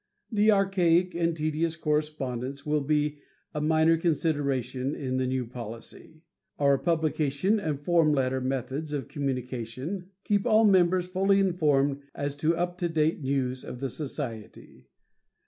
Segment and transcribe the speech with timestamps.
[0.31, 3.19] The archaic and tedious correspondence will be
[3.53, 6.23] a minor consideration in the new policy.
[6.57, 12.57] Our publications and form letter methods of communication keep all members fully informed as to
[12.57, 14.87] up to date news of the Society.